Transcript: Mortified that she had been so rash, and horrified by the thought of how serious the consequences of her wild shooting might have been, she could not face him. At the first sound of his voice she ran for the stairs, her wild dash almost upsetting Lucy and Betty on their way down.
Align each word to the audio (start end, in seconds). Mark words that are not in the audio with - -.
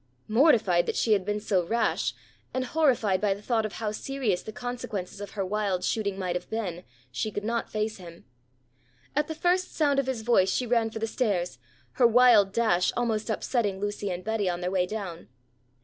Mortified 0.27 0.87
that 0.87 0.95
she 0.95 1.13
had 1.13 1.23
been 1.23 1.39
so 1.39 1.63
rash, 1.63 2.15
and 2.55 2.65
horrified 2.65 3.21
by 3.21 3.35
the 3.35 3.41
thought 3.43 3.67
of 3.67 3.73
how 3.73 3.91
serious 3.91 4.41
the 4.41 4.51
consequences 4.51 5.21
of 5.21 5.33
her 5.37 5.45
wild 5.45 5.83
shooting 5.83 6.17
might 6.17 6.35
have 6.35 6.49
been, 6.49 6.83
she 7.11 7.29
could 7.29 7.43
not 7.43 7.69
face 7.71 7.97
him. 7.97 8.25
At 9.15 9.27
the 9.27 9.35
first 9.35 9.75
sound 9.75 9.99
of 9.99 10.07
his 10.07 10.23
voice 10.23 10.49
she 10.49 10.65
ran 10.65 10.89
for 10.89 10.97
the 10.97 11.05
stairs, 11.05 11.59
her 11.97 12.07
wild 12.07 12.51
dash 12.51 12.91
almost 12.97 13.29
upsetting 13.29 13.79
Lucy 13.79 14.09
and 14.09 14.23
Betty 14.23 14.49
on 14.49 14.61
their 14.61 14.71
way 14.71 14.87
down. 14.87 15.29